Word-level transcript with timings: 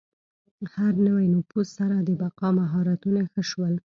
هر 0.75 0.93
نوي 1.07 1.25
نفوذ 1.35 1.67
سره 1.79 1.95
د 2.07 2.09
بقا 2.21 2.49
مهارتونه 2.59 3.21
ښه 3.31 3.41
شول. 3.49 3.73